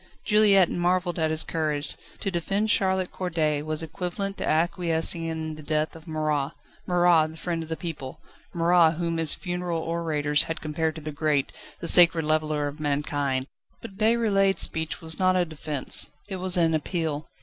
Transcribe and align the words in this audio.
Juliette 0.25 0.71
marvelled 0.71 1.19
at 1.19 1.29
his 1.29 1.43
courage; 1.43 1.95
to 2.21 2.31
defend 2.31 2.71
Charlotte 2.71 3.11
Corday 3.11 3.61
was 3.61 3.83
equivalent 3.83 4.35
to 4.39 4.47
acquiescing 4.49 5.25
in 5.27 5.53
the 5.53 5.61
death 5.61 5.95
of 5.95 6.07
Marat: 6.07 6.53
Marat, 6.87 7.27
the 7.29 7.37
friend 7.37 7.61
of 7.61 7.69
the 7.69 7.77
people; 7.77 8.19
Marat, 8.51 8.95
whom 8.95 9.17
his 9.17 9.35
funeral 9.35 9.81
orators 9.81 10.41
had 10.41 10.59
compared 10.59 10.95
to 10.95 11.01
the 11.01 11.11
Great, 11.11 11.51
the 11.81 11.87
Sacred 11.87 12.25
Leveller 12.25 12.67
of 12.67 12.79
Mankind! 12.79 13.45
But 13.79 13.97
Déroulède's 13.99 14.63
speech 14.63 15.01
was 15.01 15.19
not 15.19 15.35
a 15.35 15.45
defence, 15.45 16.09
it 16.27 16.37
was 16.37 16.57
an 16.57 16.73
appeal. 16.73 17.27